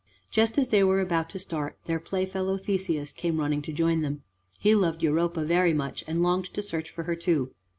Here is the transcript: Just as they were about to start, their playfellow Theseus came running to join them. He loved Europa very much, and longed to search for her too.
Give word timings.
Just 0.31 0.57
as 0.57 0.69
they 0.69 0.83
were 0.83 0.99
about 0.99 1.29
to 1.29 1.37
start, 1.37 1.77
their 1.85 1.99
playfellow 1.99 2.57
Theseus 2.57 3.13
came 3.13 3.39
running 3.39 3.61
to 3.61 3.71
join 3.71 4.01
them. 4.01 4.23
He 4.57 4.73
loved 4.73 5.03
Europa 5.03 5.45
very 5.45 5.73
much, 5.75 6.03
and 6.07 6.23
longed 6.23 6.45
to 6.55 6.63
search 6.63 6.89
for 6.89 7.03
her 7.03 7.15
too. 7.15 7.53